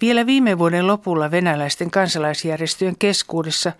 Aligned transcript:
Vielä 0.00 0.26
viime 0.26 0.58
vuoden 0.58 0.86
lopulla 0.86 1.30
venäläisten 1.30 1.90
kansalaisjärjestöjen 1.90 2.96
keskuudessa 2.98 3.72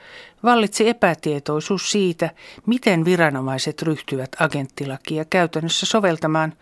vallitsi 0.43 0.89
epätietoisuus 0.89 1.91
siitä, 1.91 2.31
miten 2.67 3.05
viranomaiset 3.05 3.83
ryhtyvät 3.83 4.31
agenttilakia 4.41 5.25
käytännössä 5.25 5.87
soveltamaan, 5.87 6.53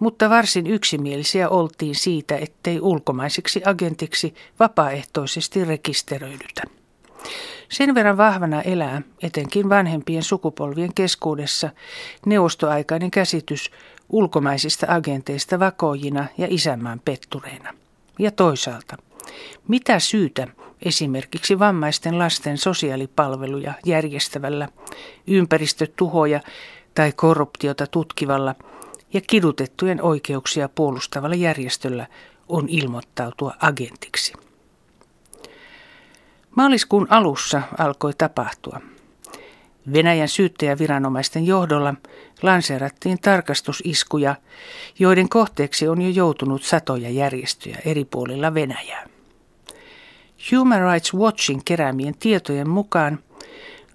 mutta 0.00 0.30
varsin 0.30 0.66
yksimielisiä 0.66 1.48
oltiin 1.48 1.94
siitä, 1.94 2.36
ettei 2.36 2.80
ulkomaisiksi 2.80 3.62
agentiksi 3.64 4.34
vapaaehtoisesti 4.60 5.64
rekisteröidytä. 5.64 6.62
Sen 7.68 7.94
verran 7.94 8.16
vahvana 8.16 8.62
elää, 8.62 9.02
etenkin 9.22 9.68
vanhempien 9.68 10.22
sukupolvien 10.22 10.94
keskuudessa, 10.94 11.70
neuvostoaikainen 12.26 13.10
käsitys 13.10 13.70
ulkomaisista 14.08 14.86
agenteista 14.88 15.58
vakoojina 15.58 16.26
ja 16.38 16.46
isänmaan 16.50 17.00
pettureina. 17.04 17.74
Ja 18.18 18.30
toisaalta, 18.30 18.96
mitä 19.68 19.98
syytä 19.98 20.46
esimerkiksi 20.82 21.58
vammaisten 21.58 22.18
lasten 22.18 22.58
sosiaalipalveluja 22.58 23.74
järjestävällä, 23.86 24.68
ympäristötuhoja 25.26 26.40
tai 26.94 27.12
korruptiota 27.12 27.86
tutkivalla 27.86 28.54
ja 29.12 29.20
kidutettujen 29.20 30.02
oikeuksia 30.02 30.68
puolustavalla 30.68 31.36
järjestöllä 31.36 32.06
on 32.48 32.68
ilmoittautua 32.68 33.54
agentiksi? 33.62 34.32
Maaliskuun 36.56 37.06
alussa 37.10 37.62
alkoi 37.78 38.12
tapahtua. 38.18 38.80
Venäjän 39.92 40.28
syyttäjäviranomaisten 40.28 41.46
johdolla 41.46 41.94
lanseerattiin 42.42 43.18
tarkastusiskuja, 43.20 44.34
joiden 44.98 45.28
kohteeksi 45.28 45.88
on 45.88 46.02
jo 46.02 46.08
joutunut 46.08 46.62
satoja 46.62 47.10
järjestöjä 47.10 47.78
eri 47.84 48.04
puolilla 48.04 48.54
Venäjää. 48.54 49.06
Human 50.52 50.92
Rights 50.92 51.14
Watchin 51.14 51.64
keräämien 51.64 52.14
tietojen 52.18 52.68
mukaan 52.68 53.18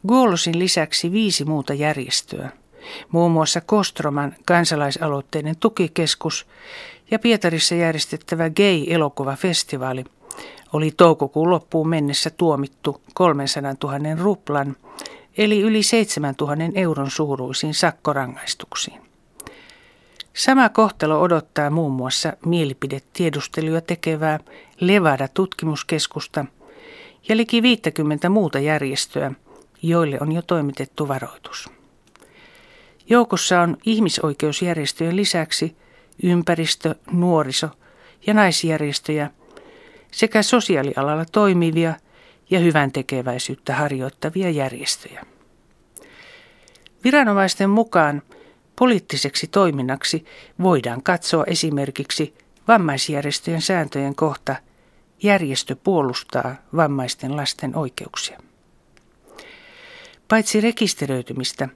Golosin 0.07 0.59
lisäksi 0.59 1.11
viisi 1.11 1.45
muuta 1.45 1.73
järjestöä, 1.73 2.49
muun 3.11 3.31
muassa 3.31 3.61
Kostroman 3.61 4.35
kansalaisaloitteiden 4.45 5.57
tukikeskus 5.57 6.47
ja 7.11 7.19
Pietarissa 7.19 7.75
järjestettävä 7.75 8.49
gay-elokuvafestivaali– 8.49 10.03
oli 10.73 10.91
toukokuun 10.97 11.49
loppuun 11.49 11.89
mennessä 11.89 12.29
tuomittu 12.29 13.01
300 13.13 13.73
000 13.83 13.97
ruplan 14.23 14.75
eli 15.37 15.61
yli 15.61 15.83
7 15.83 16.35
000 16.41 16.55
euron 16.75 17.11
suuruisiin 17.11 17.73
sakkorangaistuksiin. 17.73 19.01
Sama 20.33 20.69
kohtalo 20.69 21.21
odottaa 21.21 21.69
muun 21.69 21.91
muassa 21.91 22.33
mielipidetiedusteluja 22.45 23.81
tekevää 23.81 24.39
Levada-tutkimuskeskusta 24.79 26.45
ja 27.29 27.37
liki 27.37 27.61
50 27.61 28.29
muuta 28.29 28.59
järjestöä, 28.59 29.31
joille 29.81 30.17
on 30.21 30.31
jo 30.31 30.41
toimitettu 30.41 31.07
varoitus. 31.07 31.69
Joukossa 33.09 33.61
on 33.61 33.77
ihmisoikeusjärjestöjen 33.85 35.15
lisäksi 35.15 35.75
ympäristö-, 36.23 36.95
nuoriso- 37.11 37.77
ja 38.27 38.33
naisjärjestöjä– 38.33 39.29
sekä 40.13 40.43
sosiaalialalla 40.43 41.25
toimivia 41.25 41.93
ja 42.49 42.59
hyvän 42.59 42.91
tekeväisyyttä 42.91 43.75
harjoittavia 43.75 44.49
järjestöjä. 44.49 45.25
Viranomaisten 47.03 47.69
mukaan 47.69 48.21
poliittiseksi 48.75 49.47
toiminnaksi 49.47 50.25
voidaan 50.61 51.03
katsoa 51.03 51.43
esimerkiksi 51.47 52.33
vammaisjärjestöjen 52.67 53.61
sääntöjen 53.61 54.15
kohta 54.15 54.55
järjestö 55.23 55.75
puolustaa 55.75 56.55
vammaisten 56.75 57.35
lasten 57.35 57.75
oikeuksia. 57.75 58.39
Paitsi 60.27 60.61
rekisteröitymistä, 60.61 61.69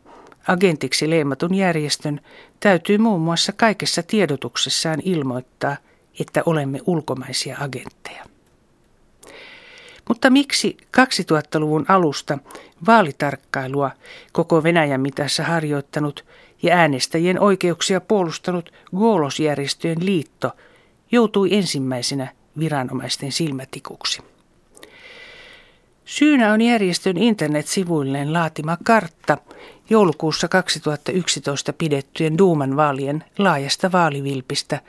agentiksi 0.48 1.09
leimatun 1.09 1.53
järjestön 1.53 2.22
täytyy 2.59 2.97
muun 2.97 3.22
muassa 3.22 3.52
kaikessa 3.52 4.03
tiedotuksessaan 4.03 5.00
ilmoittaa– 5.03 5.78
että 6.20 6.44
olemme 6.46 6.80
ulkomaisia 6.86 7.58
agentteja. 7.59 8.25
Mutta 10.07 10.29
miksi 10.29 10.78
2000-luvun 10.97 11.85
alusta 11.88 12.38
vaalitarkkailua 12.88 13.91
koko 14.31 14.63
Venäjän 14.63 15.01
mitassa 15.01 15.44
harjoittanut 15.44 16.25
ja 16.63 16.75
äänestäjien 16.75 17.40
oikeuksia 17.40 18.01
puolustanut 18.01 18.73
Goolosjärjestöjen 18.96 20.06
liitto 20.06 20.51
joutui 21.12 21.53
ensimmäisenä 21.53 22.28
viranomaisten 22.59 23.31
silmätikuksi? 23.31 24.22
Syynä 26.06 26.53
on 26.53 26.62
järjestön 26.62 27.17
internetsivuilleen 27.17 28.34
laatima 28.34 28.78
kartta 28.84 29.38
joulukuussa 29.90 30.47
2011 30.47 31.73
pidettyjen 31.73 32.38
Duuman 32.38 32.75
vaalien 32.75 33.23
laajasta 33.38 33.91
vaalivilpistä, 33.91 34.79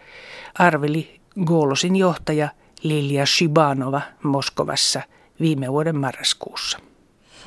arveli 0.55 1.21
Golosin 1.45 1.97
johtaja 1.97 2.49
Lilia 2.83 3.25
Shibanova 3.27 4.01
Moskovassa 4.23 5.03
viime 5.41 5.69
vuoden 5.69 5.97
marraskuussa. 5.97 6.79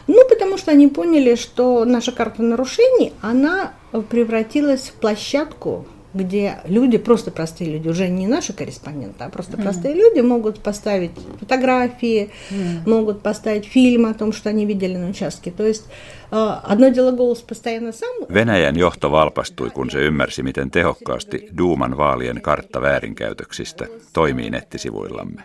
Ну, 0.07 0.27
потому 0.27 0.57
что 0.57 0.71
они 0.71 0.87
поняли, 0.87 1.35
что 1.35 1.85
наша 1.85 2.11
карта 2.11 2.41
нарушений, 2.41 3.13
она 3.21 3.73
превратилась 4.09 4.89
в 4.89 4.93
площадку 4.93 5.85
где 6.16 6.58
люди, 6.64 6.98
просто 6.98 7.30
простые 7.30 7.70
люди, 7.70 7.88
уже 7.88 8.08
не 8.08 8.26
наши 8.26 8.52
корреспонденты, 8.52 9.24
а 9.24 9.28
просто 9.28 9.56
mm. 9.56 9.62
простые 9.62 9.94
люди 9.94 10.20
могут 10.20 10.60
поставить 10.60 11.12
фотографии, 11.38 12.30
mm. 12.50 12.88
могут 12.88 13.22
поставить 13.22 13.66
фильм 13.66 14.06
о 14.06 14.14
том, 14.14 14.32
что 14.32 14.48
они 14.48 14.66
видели 14.66 14.96
на 14.96 15.08
участке. 15.10 15.50
То 15.50 15.66
есть 15.66 15.86
одно 16.30 16.88
дело 16.88 17.12
голос 17.12 17.42
постоянно 17.42 17.92
сам. 17.92 18.26
Venäjän 18.34 18.76
johto 18.76 19.10
valpastui, 19.10 19.70
kun 19.70 19.90
se 19.90 19.98
ymmärsi, 19.98 20.42
miten 20.42 20.70
tehokkaasti 20.70 21.48
Duuman 21.58 21.96
vaalien 21.96 22.42
kartta 22.42 22.80
väärinkäytöksistä 22.82 23.86
toimii 24.12 24.50
nettisivuillamme. 24.50 25.42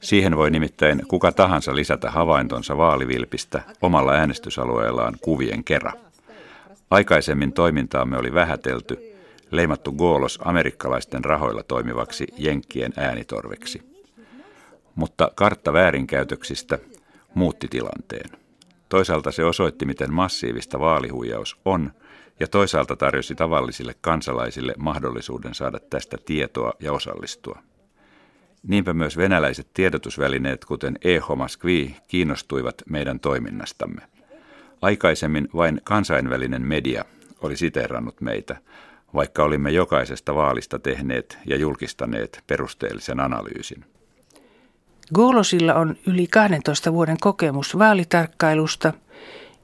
Siihen 0.00 0.36
voi 0.36 0.50
nimittäin 0.50 1.02
kuka 1.08 1.32
tahansa 1.32 1.74
lisätä 1.74 2.10
havaintonsa 2.10 2.76
vaalivilpistä 2.76 3.62
omalla 3.82 4.12
äänestysalueellaan 4.12 5.14
kuvien 5.20 5.64
kerran. 5.64 5.98
Aikaisemmin 6.90 7.52
toimintaamme 7.52 8.18
oli 8.18 8.34
vähätelty – 8.34 9.12
leimattu 9.51 9.91
Goolos 9.91 10.39
amerikkalaisten 10.43 11.25
rahoilla 11.25 11.63
toimivaksi 11.63 12.27
Jenkkien 12.37 12.93
äänitorveksi. 12.97 13.97
Mutta 14.95 15.31
kartta 15.35 15.73
väärinkäytöksistä 15.73 16.79
muutti 17.33 17.67
tilanteen. 17.67 18.29
Toisaalta 18.89 19.31
se 19.31 19.43
osoitti, 19.43 19.85
miten 19.85 20.13
massiivista 20.13 20.79
vaalihuijaus 20.79 21.59
on, 21.65 21.91
ja 22.39 22.47
toisaalta 22.47 22.95
tarjosi 22.95 23.35
tavallisille 23.35 23.95
kansalaisille 24.01 24.73
mahdollisuuden 24.77 25.53
saada 25.53 25.79
tästä 25.79 26.17
tietoa 26.25 26.73
ja 26.79 26.93
osallistua. 26.93 27.59
Niinpä 28.63 28.93
myös 28.93 29.17
venäläiset 29.17 29.67
tiedotusvälineet, 29.73 30.65
kuten 30.65 30.97
Eho 31.03 31.35
Moskvi, 31.35 31.95
kiinnostuivat 32.07 32.75
meidän 32.89 33.19
toiminnastamme. 33.19 34.01
Aikaisemmin 34.81 35.49
vain 35.55 35.81
kansainvälinen 35.83 36.61
media 36.61 37.05
oli 37.41 37.57
siteerannut 37.57 38.21
meitä, 38.21 38.57
vaikka 39.13 39.43
olimme 39.43 39.71
jokaisesta 39.71 40.35
vaalista 40.35 40.79
tehneet 40.79 41.37
ja 41.45 41.57
julkistaneet 41.57 42.43
perusteellisen 42.47 43.19
analyysin. 43.19 43.85
Golosilla 45.13 45.73
on 45.73 45.95
yli 46.07 46.27
12 46.27 46.93
vuoden 46.93 47.17
kokemus 47.21 47.79
vaalitarkkailusta 47.79 48.93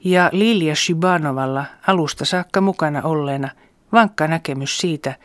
ja 0.04 0.30
Lilja 0.32 0.76
Shibanovalla 0.76 1.66
alusta 1.88 2.26
saakka 2.26 2.62
mukana 2.62 3.02
olleena 3.02 3.50
vankka 3.92 4.28
näkemys 4.28 4.78
siitä, 4.78 5.16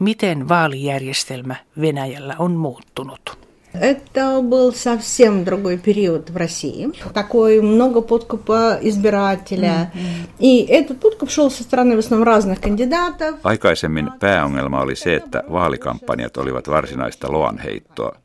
miten 0.00 0.48
vaalijärjestelmä 0.48 1.56
Venäjällä 1.80 2.34
on 2.38 2.52
muuttunut. 2.52 3.41
Это 3.73 4.41
был 4.41 4.73
совсем 4.73 5.43
другой 5.43 5.77
период 5.77 6.29
в 6.29 6.37
России. 6.37 6.89
Такой 7.13 7.61
много 7.61 8.01
подкупа 8.01 8.79
избирателя. 8.81 9.91
Mm-hmm. 9.93 10.29
И 10.39 10.65
этот 10.65 10.99
подкуп 10.99 11.29
шел 11.29 11.51
со 11.51 11.63
стороны 11.63 11.95
в 11.95 11.99
основном 11.99 12.27
разных 12.27 12.59
кандидатов. 12.59 13.35
Aikaisemmin 13.43 14.11
pääongelma 14.19 14.81
oli 14.81 14.95
se, 14.95 15.15
että 15.15 15.43
vaalikampanjat 15.51 16.37
olivat 16.37 16.69
varsinaista 16.69 17.31
loanheittoa, 17.31 18.15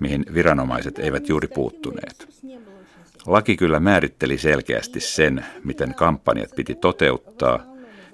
mihin 0.00 0.24
viranomaiset 0.34 0.98
eivät 0.98 1.28
juuri 1.28 1.48
puuttuneet. 1.48 2.28
Laki 3.26 3.56
kyllä 3.56 3.80
määritteli 3.80 4.38
selkeästi 4.38 5.00
sen, 5.00 5.44
miten 5.64 5.94
kampanjat 5.94 6.50
piti 6.56 6.74
toteuttaa, 6.74 7.60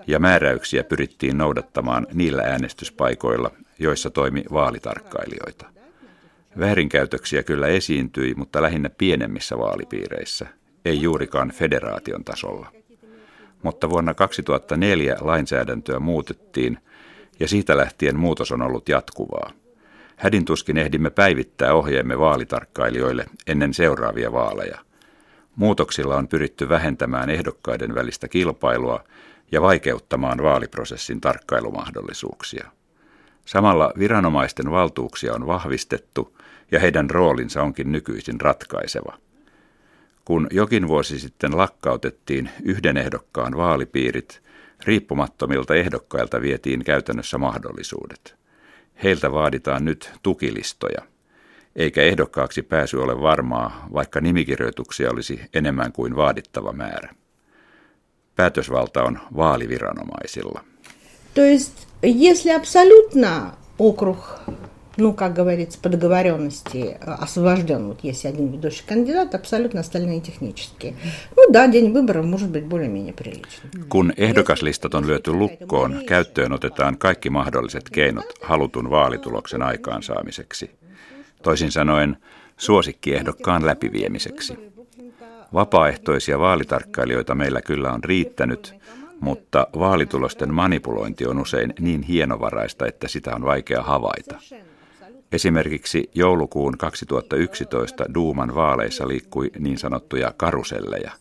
ja 0.07 0.19
määräyksiä 0.19 0.85
pyrittiin 0.85 1.39
noudattamaan 1.39 2.07
niillä 2.13 2.43
äänestyspaikoilla, 2.43 3.51
joissa 3.79 4.11
toimi 4.11 4.45
vaalitarkkailijoita. 4.53 5.67
Väärinkäytöksiä 6.60 7.44
kyllä 7.44 7.68
esiintyi, 7.68 8.34
mutta 8.34 8.62
lähinnä 8.62 8.90
pienemmissä 8.90 9.58
vaalipiireissä, 9.58 10.48
ei 10.86 11.02
juurikaan 11.02 11.52
federaation 11.52 12.24
tasolla. 12.24 12.72
Mutta 13.64 13.90
vuonna 13.90 14.14
2004 14.14 15.18
lainsäädäntöä 15.22 16.00
muutettiin 16.00 16.78
ja 17.40 17.48
siitä 17.48 17.78
lähtien 17.78 18.20
muutos 18.20 18.52
on 18.52 18.62
ollut 18.62 18.90
jatkuvaa. 18.90 19.52
Hädintuskin 20.16 20.78
ehdimme 20.78 21.10
päivittää 21.10 21.74
ohjeemme 21.74 22.20
vaalitarkkailijoille 22.20 23.26
ennen 23.48 23.74
seuraavia 23.74 24.32
vaaleja. 24.32 24.78
Muutoksilla 25.56 26.16
on 26.16 26.28
pyritty 26.28 26.70
vähentämään 26.70 27.30
ehdokkaiden 27.30 27.96
välistä 27.96 28.28
kilpailua 28.28 29.04
ja 29.52 29.62
vaikeuttamaan 29.62 30.44
vaaliprosessin 30.44 31.22
tarkkailumahdollisuuksia. 31.22 32.72
Samalla 33.46 33.94
viranomaisten 34.00 34.72
valtuuksia 34.72 35.34
on 35.34 35.48
vahvistettu 35.48 36.38
ja 36.72 36.80
heidän 36.80 37.10
roolinsa 37.10 37.64
onkin 37.64 37.92
nykyisin 37.92 38.42
ratkaiseva. 38.42 39.18
Kun 40.26 40.48
jokin 40.52 40.88
vuosi 40.88 41.20
sitten 41.20 41.58
lakkautettiin 41.58 42.50
yhden 42.64 42.98
ehdokkaan 42.98 43.58
vaalipiirit, 43.58 44.42
riippumattomilta 44.86 45.76
ehdokkailta 45.76 46.42
vietiin 46.42 46.84
käytännössä 46.84 47.38
mahdollisuudet. 47.38 48.36
Heiltä 49.04 49.32
vaaditaan 49.32 49.86
nyt 49.86 50.12
tukilistoja, 50.24 51.02
eikä 51.76 52.02
ehdokkaaksi 52.02 52.62
pääsy 52.62 52.98
ole 52.98 53.22
varmaa, 53.22 53.88
vaikka 53.94 54.22
nimikirjoituksia 54.22 55.12
olisi 55.12 55.42
enemmän 55.54 55.92
kuin 55.92 56.16
vaadittava 56.16 56.74
määrä. 56.74 57.16
Päätösvalta 58.36 59.04
on 59.04 59.20
vaaliviranomaisilla. 59.36 60.64
То 61.35 61.43
есть, 61.43 61.87
если 62.03 62.51
абсолютно 62.51 63.55
округ, 63.79 64.41
ну, 64.97 65.13
как 65.13 65.35
говорится, 65.35 65.79
по 65.79 65.89
договоренности 65.89 66.97
освобожден, 67.01 67.89
вот 67.89 68.01
есть 68.03 68.25
один 68.25 68.53
ведущий 68.53 68.85
кандидат, 68.87 69.35
абсолютно 69.35 69.81
остальные 69.81 70.21
технические. 70.21 70.95
Ну 71.37 71.53
да, 71.53 71.67
день 71.67 71.93
выборов 71.93 72.25
может 72.25 72.49
быть 72.49 72.65
более-менее 72.65 73.13
приличный. 73.13 73.71
Kun 73.89 74.13
ehdokaslistat 74.17 74.95
on 74.95 75.07
lyöty 75.07 75.31
lukkoon, 75.31 76.01
käyttöön 76.07 76.53
otetaan 76.53 76.99
kaikki 76.99 77.31
mahdolliset 77.31 77.91
keinot 77.91 78.33
halutun 78.43 78.91
vaalituloksen 78.91 79.63
aikaansaamiseksi. 79.63 80.71
Toisin 81.43 81.73
sanoen 81.73 82.17
suosikkiehdokkaan 82.57 83.67
läpiviemiseksi. 83.67 84.59
Vapaaehtoisia 85.55 86.39
vaalitarkkailijoita 86.39 87.35
meillä 87.35 87.63
kyllä 87.63 87.93
on 87.93 88.05
riittänyt, 88.05 88.75
mutta 89.22 89.68
vaalitulosten 89.80 90.54
manipulointi 90.54 91.26
on 91.26 91.40
usein 91.40 91.74
niin 91.80 92.02
hienovaraista, 92.02 92.88
että 92.88 93.08
sitä 93.08 93.36
on 93.36 93.44
vaikea 93.44 93.84
havaita. 93.84 94.40
Esimerkiksi 95.32 96.10
joulukuun 96.16 96.78
2011 96.78 98.06
Duuman 98.14 98.56
vaaleissa 98.56 99.08
liikkui 99.08 99.52
niin 99.60 99.78
sanottuja 99.78 100.34
karuselleja, 100.38 101.12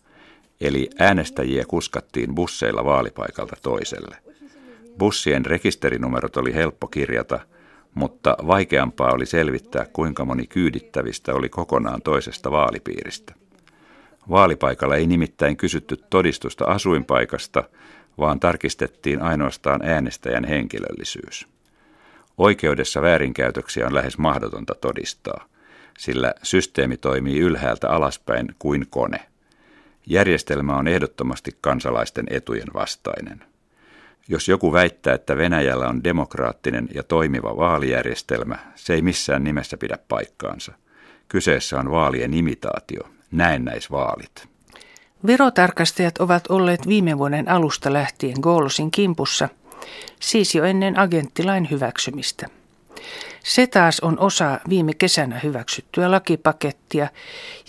eli 0.61 0.89
äänestäjiä 0.99 1.65
kuskattiin 1.67 2.35
busseilla 2.35 2.85
vaalipaikalta 2.85 3.55
toiselle. 3.61 4.17
Bussien 4.97 5.45
rekisterinumerot 5.45 6.37
oli 6.37 6.53
helppo 6.53 6.87
kirjata, 6.87 7.39
mutta 7.93 8.37
vaikeampaa 8.47 9.11
oli 9.11 9.25
selvittää, 9.25 9.85
kuinka 9.93 10.25
moni 10.25 10.47
kyydittävistä 10.47 11.33
oli 11.33 11.49
kokonaan 11.49 12.01
toisesta 12.01 12.51
vaalipiiristä. 12.51 13.40
Vaalipaikalla 14.29 14.95
ei 14.95 15.07
nimittäin 15.07 15.57
kysytty 15.57 15.97
todistusta 16.09 16.65
asuinpaikasta, 16.65 17.63
vaan 18.17 18.39
tarkistettiin 18.39 19.21
ainoastaan 19.21 19.81
äänestäjän 19.83 20.43
henkilöllisyys. 20.43 21.47
Oikeudessa 22.37 23.01
väärinkäytöksiä 23.01 23.87
on 23.87 23.93
lähes 23.93 24.17
mahdotonta 24.17 24.75
todistaa, 24.75 25.45
sillä 25.97 26.33
systeemi 26.43 26.97
toimii 26.97 27.39
ylhäältä 27.39 27.89
alaspäin 27.89 28.55
kuin 28.59 28.87
kone. 28.89 29.19
Järjestelmä 30.05 30.75
on 30.75 30.87
ehdottomasti 30.87 31.57
kansalaisten 31.61 32.25
etujen 32.29 32.73
vastainen. 32.73 33.43
Jos 34.27 34.47
joku 34.47 34.73
väittää, 34.73 35.13
että 35.13 35.37
Venäjällä 35.37 35.87
on 35.87 36.03
demokraattinen 36.03 36.89
ja 36.93 37.03
toimiva 37.03 37.57
vaalijärjestelmä, 37.57 38.57
se 38.75 38.93
ei 38.93 39.01
missään 39.01 39.43
nimessä 39.43 39.77
pidä 39.77 39.97
paikkaansa. 40.07 40.73
Kyseessä 41.27 41.79
on 41.79 41.91
vaalien 41.91 42.33
imitaatio, 42.33 43.09
näennäisvaalit. 43.31 44.47
Verotarkastajat 45.27 46.17
ovat 46.17 46.47
olleet 46.49 46.87
viime 46.87 47.17
vuoden 47.17 47.49
alusta 47.49 47.93
lähtien 47.93 48.37
Goolosin 48.41 48.91
kimpussa, 48.91 49.49
siis 50.19 50.55
jo 50.55 50.63
ennen 50.63 50.99
agenttilain 50.99 51.67
hyväksymistä. 51.71 52.47
Se 53.43 53.67
taas 53.67 53.99
on 53.99 54.19
osa 54.19 54.59
viime 54.69 54.93
kesänä 54.93 55.39
hyväksyttyä 55.39 56.11
lakipakettia, 56.11 57.07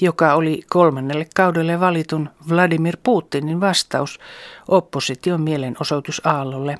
joka 0.00 0.34
oli 0.34 0.62
kolmannelle 0.70 1.26
kaudelle 1.36 1.80
valitun 1.80 2.30
Vladimir 2.48 2.96
Putinin 3.02 3.60
vastaus 3.60 4.20
opposition 4.68 5.40
mielenosoitusaallolle, 5.40 6.78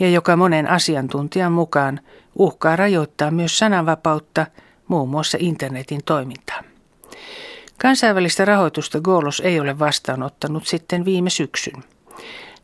ja 0.00 0.10
joka 0.10 0.36
monen 0.36 0.70
asiantuntijan 0.70 1.52
mukaan 1.52 2.00
uhkaa 2.34 2.76
rajoittaa 2.76 3.30
myös 3.30 3.58
sananvapautta, 3.58 4.46
muun 4.88 5.08
muassa 5.08 5.38
internetin 5.40 6.00
toimintaa. 6.04 6.65
Kansainvälistä 7.78 8.44
rahoitusta 8.44 9.00
Golos 9.00 9.40
ei 9.40 9.60
ole 9.60 9.78
vastaanottanut 9.78 10.66
sitten 10.66 11.04
viime 11.04 11.30
syksyn. 11.30 11.84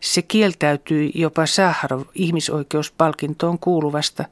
Se 0.00 0.22
kieltäytyi 0.22 1.12
jopa 1.14 1.46
Saharov 1.46 2.02
ihmisoikeuspalkintoon 2.14 3.58
kuuluvasta 3.58 4.24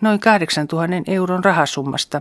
noin 0.00 0.20
8000 0.20 0.94
euron 1.06 1.44
rahasummasta, 1.44 2.20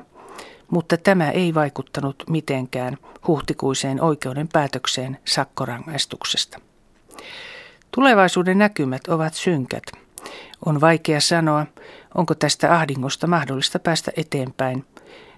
mutta 0.72 0.98
tämä 0.98 1.32
ei 1.32 1.54
vaikuttanut 1.54 2.24
mitenkään 2.30 2.98
huhtikuiseen 3.28 4.02
oikeuden 4.02 4.48
päätökseen 4.48 5.18
sakkorangaistuksesta. 5.26 6.60
Tulevaisuuden 7.92 8.58
näkymät 8.58 9.08
ovat 9.08 9.34
synkät. 9.34 9.84
On 10.66 10.82
vaikea 10.82 11.22
sanoa, 11.22 11.66
onko 12.16 12.36
tästä 12.36 12.74
ahdingosta 12.74 13.28
mahdollista 13.28 13.80
päästä 13.80 14.12
eteenpäin– 14.18 14.86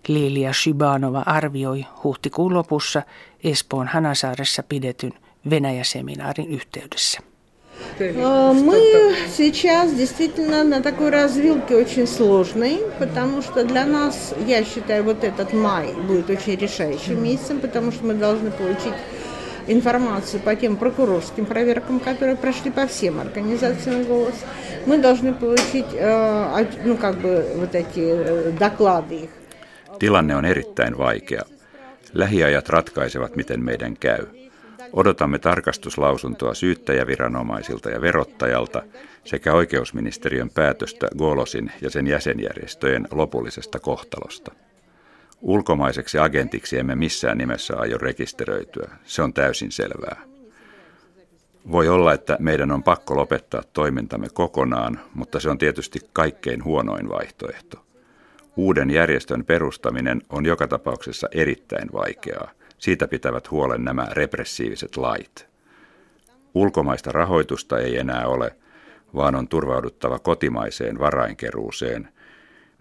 Lilia 0.08 0.54
Shibanova 0.54 1.24
arvioi 1.26 1.86
huhtikuun 2.04 2.54
lopussa 2.54 3.02
Espoon 3.44 3.88
Hanasaaressa 3.88 4.64
pidetyn 4.64 5.14
Venäjä-seminaarin 5.50 6.50
yhteydessä. 6.50 7.20
Мы 8.54 8.80
сейчас 9.30 9.94
действительно 9.94 10.64
на 10.64 10.82
такой 10.82 11.10
развилке 11.10 11.76
очень 11.76 12.08
сложной, 12.08 12.80
потому 13.00 13.42
что 13.42 13.64
для 13.64 13.86
нас, 13.86 14.34
я 14.48 14.64
считаю, 14.64 15.04
вот 15.04 15.24
этот 15.24 15.54
май 15.54 15.94
будет 16.08 16.30
очень 16.30 16.56
решающим 16.56 17.24
месяцем, 17.24 17.60
потому 17.60 17.92
что 17.92 18.06
мы 18.06 18.14
должны 18.14 18.52
получить 18.52 18.94
информацию 19.68 20.42
по 20.42 20.56
тем 20.56 20.76
прокурорским 20.78 21.46
проверкам, 21.46 22.00
которые 22.00 22.36
прошли 22.36 22.72
по 22.72 22.88
всем 22.88 23.20
организациям 23.20 24.04
«Голос». 24.06 24.36
Мы 24.86 24.98
должны 24.98 25.34
получить, 25.34 25.86
ну, 26.86 26.98
как 26.98 27.18
бы, 27.20 27.46
вот 27.58 27.76
эти 27.76 28.52
доклады 28.58 29.16
их 29.16 29.30
Tilanne 30.00 30.36
on 30.36 30.46
erittäin 30.46 30.98
vaikea. 30.98 31.42
Lähiajat 32.14 32.70
ratkaisevat, 32.70 33.36
miten 33.36 33.64
meidän 33.64 33.98
käy. 33.98 34.26
Odotamme 34.94 35.40
tarkastuslausuntoa 35.40 36.54
syyttäjäviranomaisilta 36.54 37.90
ja 37.90 38.02
verottajalta 38.02 38.84
sekä 39.24 39.54
oikeusministeriön 39.54 40.50
päätöstä 40.50 41.08
Golosin 41.18 41.72
ja 41.82 41.90
sen 41.90 42.08
jäsenjärjestöjen 42.08 43.08
lopullisesta 43.12 43.80
kohtalosta. 43.80 44.52
Ulkomaiseksi 45.42 46.20
agentiksi 46.20 46.80
emme 46.80 46.96
missään 46.96 47.38
nimessä 47.38 47.78
aio 47.78 47.98
rekisteröityä, 47.98 48.92
se 49.06 49.22
on 49.22 49.34
täysin 49.34 49.72
selvää. 49.72 50.22
Voi 51.72 51.88
olla, 51.88 52.14
että 52.14 52.38
meidän 52.40 52.72
on 52.72 52.84
pakko 52.84 53.16
lopettaa 53.16 53.64
toimintamme 53.74 54.28
kokonaan, 54.34 55.00
mutta 55.14 55.40
se 55.40 55.50
on 55.50 55.58
tietysti 55.58 56.00
kaikkein 56.14 56.64
huonoin 56.64 57.10
vaihtoehto. 57.10 57.87
Uuden 58.58 58.92
järjestön 58.92 59.46
perustaminen 59.46 60.22
on 60.30 60.46
joka 60.46 60.68
tapauksessa 60.68 61.28
erittäin 61.32 61.90
vaikeaa. 61.94 62.52
Siitä 62.78 63.08
pitävät 63.08 63.52
huolen 63.52 63.84
nämä 63.84 64.08
repressiiviset 64.12 64.98
lait. 64.98 65.48
Ulkomaista 66.54 67.12
rahoitusta 67.12 67.80
ei 67.80 67.98
enää 67.98 68.28
ole, 68.28 68.56
vaan 69.16 69.36
on 69.36 69.48
turvauduttava 69.48 70.20
kotimaiseen 70.20 71.00
varainkeruuseen, 71.00 72.08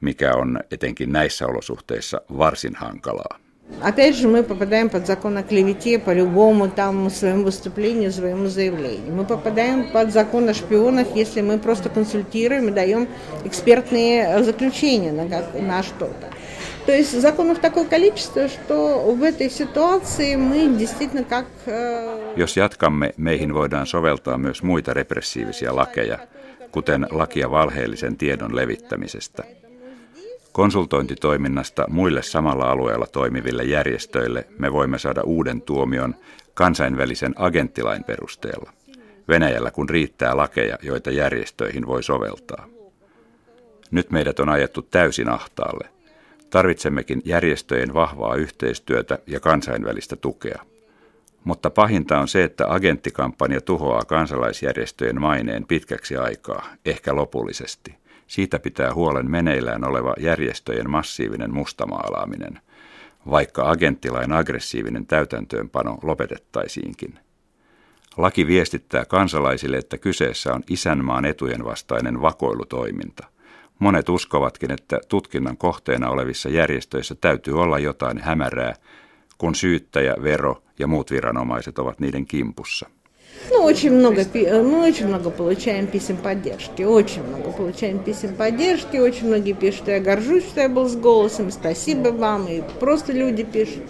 mikä 0.01 0.35
on 0.35 0.61
etenkin 0.71 1.13
näissä 1.13 1.47
olosuhteissa 1.47 2.21
varsin 2.39 2.75
hankalaa. 2.75 3.46
Опять 3.83 4.17
же, 4.17 4.27
мы 4.27 4.43
попадаем 4.43 4.89
под 4.89 5.07
закон 5.07 5.37
о 5.37 5.43
клевете 5.43 5.99
по 5.99 6.13
любому 6.13 6.69
там 6.71 7.11
своему 7.11 7.45
выступлению, 7.45 8.11
своему 8.11 8.47
заявлению. 8.47 9.13
Мы 9.13 9.25
попадаем 9.25 9.93
под 9.93 10.13
закон 10.13 10.49
о 10.49 10.55
шпионах, 10.55 11.09
если 11.15 11.43
мы 11.43 11.59
просто 11.59 11.89
консультируем 11.89 12.69
и 12.69 12.71
даем 12.71 13.09
экспертные 13.45 14.43
заключения 14.43 15.13
на, 15.13 15.25
на 15.61 15.83
что-то. 15.83 16.29
То 16.87 16.93
есть 16.93 17.21
законов 17.21 17.59
такое 17.59 17.85
количество, 17.85 18.49
что 18.49 19.13
в 19.13 19.23
этой 19.23 19.51
ситуации 19.51 20.37
мы 20.37 20.77
действительно 20.79 21.25
как... 21.25 21.47
Jos 22.37 22.57
jatkamme, 22.57 23.13
meihin 23.17 23.55
voidaan 23.55 23.87
soveltaa 23.87 24.39
myös 24.39 24.63
muita 24.63 24.95
repressiivisiä 24.95 25.77
lakeja, 25.77 26.19
kuten 26.71 27.07
lakia 27.11 27.51
valheellisen 27.51 28.17
tiedon 28.17 28.57
levittämisestä– 28.57 29.45
Konsultointitoiminnasta 30.57 31.85
muille 31.89 32.23
samalla 32.23 32.71
alueella 32.71 33.07
toimiville 33.07 33.65
järjestöille 33.65 34.47
me 34.59 34.73
voimme 34.73 34.99
saada 34.99 35.23
uuden 35.23 35.63
tuomion 35.63 36.15
kansainvälisen 36.55 37.35
agenttilain 37.37 38.05
perusteella. 38.05 38.73
Venäjällä 39.29 39.71
kun 39.71 39.89
riittää 39.89 40.37
lakeja, 40.37 40.79
joita 40.83 41.11
järjestöihin 41.11 41.87
voi 41.87 42.03
soveltaa. 42.03 42.67
Nyt 43.91 44.11
meidät 44.11 44.41
on 44.41 44.49
ajettu 44.49 44.83
täysin 44.83 45.29
ahtaalle. 45.29 45.89
Tarvitsemmekin 46.51 47.23
järjestöjen 47.25 47.95
vahvaa 47.95 48.35
yhteistyötä 48.35 49.19
ja 49.27 49.41
kansainvälistä 49.41 50.17
tukea. 50.17 50.63
Mutta 51.45 51.71
pahinta 51.71 52.19
on 52.19 52.29
se, 52.29 52.45
että 52.45 52.65
agenttikampanja 52.69 53.61
tuhoaa 53.61 54.05
kansalaisjärjestöjen 54.05 55.21
maineen 55.21 55.67
pitkäksi 55.67 56.17
aikaa, 56.17 56.67
ehkä 56.85 57.17
lopullisesti. 57.17 58.06
Siitä 58.27 58.59
pitää 58.59 58.95
huolen 58.95 59.31
meneillään 59.31 59.85
oleva 59.85 60.15
järjestöjen 60.19 60.91
massiivinen 60.91 61.55
mustamaalaaminen, 61.55 62.61
vaikka 63.31 63.71
agenttilain 63.71 64.33
aggressiivinen 64.33 65.07
täytäntöönpano 65.07 65.99
lopetettaisiinkin. 66.03 67.19
Laki 68.17 68.47
viestittää 68.47 69.05
kansalaisille, 69.05 69.77
että 69.77 69.99
kyseessä 69.99 70.55
on 70.55 70.63
isänmaan 70.71 71.25
etujen 71.25 71.65
vastainen 71.65 72.23
vakoilutoiminta. 72.23 73.27
Monet 73.79 74.09
uskovatkin, 74.09 74.71
että 74.71 75.01
tutkinnan 75.09 75.57
kohteena 75.57 76.11
olevissa 76.11 76.49
järjestöissä 76.49 77.15
täytyy 77.15 77.61
olla 77.61 77.79
jotain 77.79 78.19
hämärää, 78.19 78.75
kun 79.39 79.55
syyttäjä, 79.55 80.15
vero 80.23 80.63
ja 80.79 80.87
muut 80.87 81.11
viranomaiset 81.11 81.79
ovat 81.79 82.01
niiden 82.01 82.27
kimpussa. 82.27 82.91
Ну, 83.50 83.64
очень 83.64 83.92
много, 83.92 84.24
мы 84.34 84.88
очень 84.88 85.08
много 85.08 85.30
получаем 85.30 85.88
писем 85.88 86.18
поддержки, 86.18 86.84
очень 86.84 87.24
много 87.24 87.52
получаем 87.52 88.00
писем 88.00 88.36
поддержки, 88.36 88.98
очень 88.98 89.28
многие 89.28 89.54
пишут, 89.54 89.82
что 89.82 89.92
я 89.92 90.00
горжусь, 90.00 90.46
что 90.46 90.62
я 90.62 90.70
был 90.70 90.88
с 90.88 90.96
голосом, 90.96 91.52
спасибо 91.52 92.10
вам, 92.10 92.48
и 92.48 92.62
просто 92.80 93.12
люди 93.12 93.44
пишут. 93.44 93.84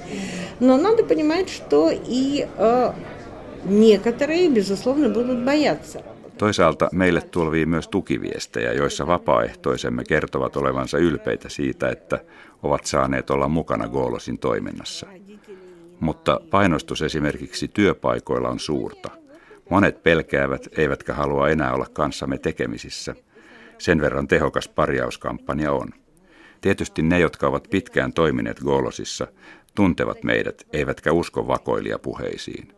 Но 0.59 0.77
надо 0.77 1.03
понимать, 1.03 1.49
что 1.49 1.91
и 1.91 2.47
э, 2.57 2.91
некоторые, 3.65 4.49
безусловно, 4.49 5.09
будут 5.09 5.45
бояться. 5.45 6.01
Toisaalta 6.37 6.89
meille 6.91 7.21
tulvii 7.21 7.65
myös 7.65 7.87
tukiviestejä, 7.87 8.73
joissa 8.73 9.07
vapaaehtoisemme 9.07 10.03
kertovat 10.03 10.57
olevansa 10.57 10.97
ylpeitä 10.97 11.49
siitä, 11.49 11.89
että 11.89 12.19
ovat 12.63 12.85
saaneet 12.85 13.29
olla 13.29 13.47
mukana 13.47 13.87
Goolosin 13.87 14.39
toiminnassa. 14.39 15.07
Mutta 15.99 16.41
painostus 16.49 17.01
esimerkiksi 17.01 17.67
työpaikoilla 17.67 18.49
on 18.49 18.59
suurta. 18.59 19.09
Monet 19.70 20.02
pelkäävät, 20.02 20.68
eivätkä 20.78 21.14
halua 21.14 21.48
enää 21.48 21.74
olla 21.74 21.86
kanssamme 21.92 22.38
tekemisissä. 22.38 23.14
Sen 23.78 24.00
verran 24.00 24.28
tehokas 24.28 24.68
parjauskampanja 24.68 25.72
on. 25.72 25.88
Tietysti 26.60 27.02
ne, 27.02 27.18
jotka 27.18 27.46
ovat 27.46 27.66
pitkään 27.70 28.12
toimineet 28.12 28.60
Golosissa, 28.60 29.26
tuntevat 29.74 30.24
meidät, 30.24 30.66
eivätkä 30.72 31.12
usko 31.12 31.48
vakoilijapuheisiin. 31.48 32.68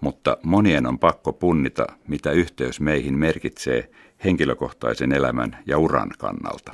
Mutta 0.00 0.36
monien 0.42 0.86
on 0.86 0.98
pakko 0.98 1.32
punnita, 1.32 1.86
mitä 2.08 2.30
yhteys 2.30 2.80
meihin 2.80 3.18
merkitsee 3.18 3.90
henkilökohtaisen 4.24 5.12
elämän 5.12 5.58
ja 5.66 5.78
uran 5.78 6.10
kannalta. 6.18 6.72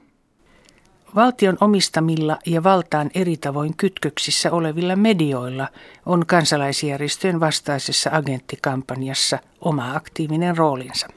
Valtion 1.16 1.56
omistamilla 1.60 2.38
ja 2.46 2.62
valtaan 2.62 3.10
eri 3.14 3.36
tavoin 3.36 3.76
kytköksissä 3.76 4.52
olevilla 4.52 4.96
medioilla 4.96 5.68
on 6.06 6.26
kansalaisjärjestöjen 6.26 7.40
vastaisessa 7.40 8.10
agenttikampanjassa 8.12 9.38
oma 9.60 9.94
aktiivinen 9.94 10.56
roolinsa. 10.56 11.08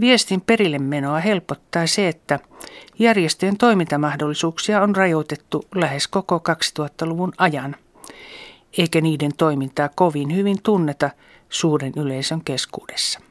Viestin 0.00 0.40
perille 0.40 0.78
menoa 0.78 1.18
helpottaa 1.18 1.86
se, 1.86 2.08
että 2.08 2.38
järjestöjen 2.98 3.56
toimintamahdollisuuksia 3.56 4.82
on 4.82 4.96
rajoitettu 4.96 5.64
lähes 5.74 6.08
koko 6.08 6.42
2000-luvun 6.48 7.32
ajan, 7.38 7.76
eikä 8.78 9.00
niiden 9.00 9.32
toimintaa 9.36 9.88
kovin 9.94 10.36
hyvin 10.36 10.58
tunneta 10.62 11.10
suuren 11.48 11.92
yleisön 11.96 12.40
keskuudessa. 12.44 13.27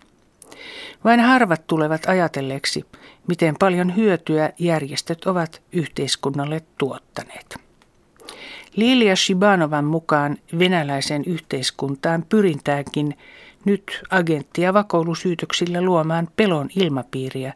Vain 1.05 1.21
harvat 1.21 1.67
tulevat 1.67 2.07
ajatelleeksi, 2.07 2.85
miten 3.29 3.55
paljon 3.59 3.97
hyötyä 3.97 4.53
järjestöt 4.59 5.25
ovat 5.25 5.63
yhteiskunnalle 5.73 6.63
tuottaneet. 6.79 7.57
Lilia 8.77 9.17
Shibanovan 9.17 9.85
mukaan 9.85 10.37
venäläisen 10.59 11.23
yhteiskuntaan 11.27 12.25
pyrintäänkin 12.29 13.19
nyt 13.65 14.03
agenttia 14.11 14.75
vakoilusyytöksillä 14.75 15.83
luomaan 15.83 16.29
pelon 16.37 16.69
ilmapiiriä, 16.77 17.53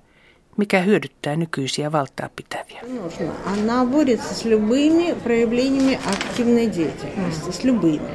mikä 0.56 0.80
hyödyttää 0.80 1.36
nykyisiä 1.36 1.92
valtaa 1.92 2.28
pitäviä. 2.36 2.80
Она 3.46 3.84
борется 3.84 4.34
с 4.34 4.44
любыми 4.44 5.14
проявлениями 5.24 5.98
активной 6.06 6.66
деятельности, 6.66 7.52
с 7.52 7.64
любыми. 7.64 8.10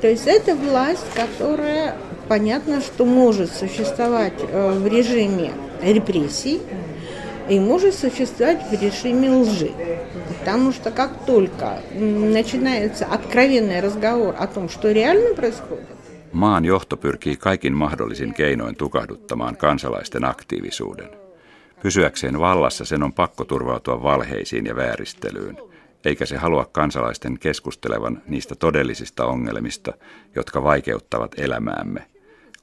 То 0.00 0.06
есть 0.06 0.26
это 0.26 0.54
власть, 0.56 1.06
которая 1.14 1.94
понятно, 2.32 2.80
что 2.80 3.04
может 3.04 3.52
существовать 3.52 4.34
э, 4.40 4.78
в 4.78 4.86
режиме 4.86 5.52
репрессий 5.82 6.60
и 7.48 7.58
может 7.60 7.94
существовать 7.94 8.62
в 8.70 8.82
режиме 8.82 9.30
лжи. 9.30 9.72
Потому 10.28 10.72
что 10.72 10.90
как 10.90 11.24
только 11.26 11.80
начинается 11.94 13.06
откровенный 13.06 13.80
разговор 13.80 14.34
о 14.38 14.46
том, 14.46 14.68
что 14.68 14.92
реально 14.92 15.34
происходит, 15.34 15.86
Maan 16.32 16.64
johto 16.64 16.96
pyrkii 16.96 17.36
kaikin 17.36 17.72
mahdollisin 17.72 18.34
keinoin 18.34 18.76
tukahduttamaan 18.76 19.56
kansalaisten 19.56 20.24
aktiivisuuden. 20.24 21.08
Pysyäkseen 21.82 22.38
vallassa 22.38 22.84
sen 22.84 23.02
on 23.02 23.12
pakko 23.12 23.44
turvautua 23.44 24.02
valheisiin 24.02 24.66
ja 24.66 24.76
vääristelyyn, 24.76 25.56
eikä 26.04 26.26
se 26.26 26.36
halua 26.36 26.64
kansalaisten 26.64 27.38
keskustelevan 27.38 28.22
niistä 28.26 28.54
todellisista 28.54 29.26
ongelmista, 29.26 29.92
jotka 30.34 30.62
vaikeuttavat 30.62 31.34
elämäämme, 31.38 32.06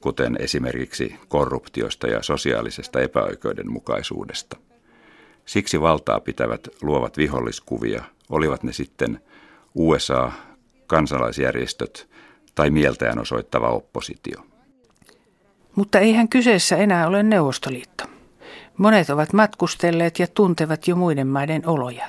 kuten 0.01 0.35
esimerkiksi 0.39 1.15
korruptiosta 1.27 2.07
ja 2.07 2.23
sosiaalisesta 2.23 2.99
epäoikeudenmukaisuudesta. 2.99 4.57
Siksi 5.45 5.81
valtaa 5.81 6.19
pitävät 6.19 6.67
luovat 6.81 7.17
viholliskuvia, 7.17 8.03
olivat 8.29 8.63
ne 8.63 8.73
sitten 8.73 9.21
USA, 9.75 10.31
kansalaisjärjestöt 10.87 12.09
tai 12.55 12.69
mieltään 12.69 13.19
osoittava 13.19 13.69
oppositio. 13.69 14.45
Mutta 15.75 15.99
eihän 15.99 16.29
kyseessä 16.29 16.77
enää 16.77 17.07
ole 17.07 17.23
Neuvostoliitto. 17.23 18.03
Monet 18.77 19.09
ovat 19.09 19.33
matkustelleet 19.33 20.19
ja 20.19 20.27
tuntevat 20.27 20.87
jo 20.87 20.95
muiden 20.95 21.27
maiden 21.27 21.67
oloja. 21.67 22.07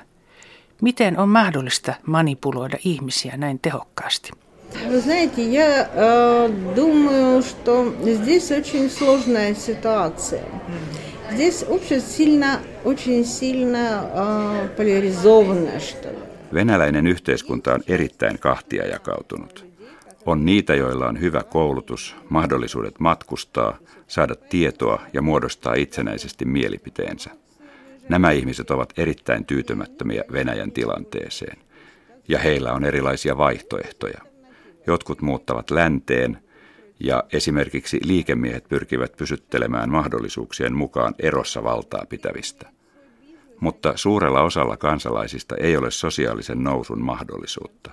Miten 0.82 1.18
on 1.18 1.28
mahdollista 1.28 1.94
manipuloida 2.06 2.76
ihmisiä 2.84 3.36
näin 3.36 3.58
tehokkaasti? 3.58 4.30
Вы 4.89 4.99
знаете, 4.99 5.43
я 5.51 5.89
э, 5.93 6.49
думаю, 6.75 7.41
что 7.41 7.93
здесь 8.01 8.51
очень 8.51 8.89
сложная 8.89 9.55
ситуация. 9.55 10.43
Здесь 11.31 11.63
общество 11.67 12.11
сильно, 12.11 12.59
очень 12.83 13.25
сильно 13.25 14.09
э, 14.13 14.69
поляризовано, 14.77 15.79
что 15.79 16.09
ли. 16.09 16.17
Venäläinen 16.53 17.07
yhteiskunta 17.07 17.73
on 17.73 17.81
erittäin 17.87 18.39
kahtia 18.39 18.87
jakautunut. 18.87 19.65
On 20.25 20.45
niitä, 20.45 20.75
joilla 20.75 21.07
on 21.07 21.19
hyvä 21.19 21.43
koulutus, 21.43 22.15
mahdollisuudet 22.29 22.99
matkustaa, 22.99 23.77
saada 24.07 24.35
tietoa 24.35 25.01
ja 25.13 25.21
muodostaa 25.21 25.73
itsenäisesti 25.73 26.45
mielipiteensä. 26.45 27.29
Nämä 28.09 28.31
ihmiset 28.31 28.71
ovat 28.71 28.93
erittäin 28.97 29.45
tyytymättömiä 29.45 30.23
Venäjän 30.31 30.71
tilanteeseen, 30.71 31.57
ja 32.27 32.39
heillä 32.39 32.73
on 32.73 32.85
erilaisia 32.85 33.37
vaihtoehtoja. 33.37 34.21
Jotkut 34.86 35.22
muuttavat 35.22 35.70
länteen, 35.70 36.38
ja 37.00 37.24
esimerkiksi 37.32 38.00
liikemiehet 38.04 38.68
pyrkivät 38.68 39.16
pysyttelemään 39.16 39.90
mahdollisuuksien 39.90 40.76
mukaan 40.76 41.14
erossa 41.18 41.64
valtaa 41.64 42.06
pitävistä. 42.08 42.68
Mutta 43.60 43.92
suurella 43.96 44.42
osalla 44.42 44.76
kansalaisista 44.76 45.56
ei 45.56 45.76
ole 45.76 45.90
sosiaalisen 45.90 46.64
nousun 46.64 47.02
mahdollisuutta, 47.02 47.90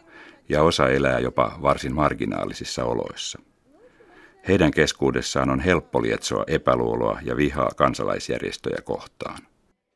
ja 0.50 0.64
osa 0.64 0.90
elää 0.90 1.20
jopa 1.20 1.60
varsin 1.62 1.96
marginaalisissa 1.96 2.86
oloissa. 2.86 3.40
Heidän 4.48 4.72
keskuudessaan 4.72 5.50
on 5.50 5.60
helppo 5.60 6.02
lietsoa 6.02 6.44
epäluuloa 6.48 7.20
ja 7.24 7.38
vihaa 7.38 7.70
kansalaisjärjestöjä 7.76 8.82
kohtaan. 8.84 9.49